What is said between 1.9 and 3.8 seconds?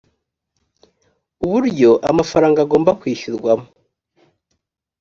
amafaranga agomba kwishyurwamo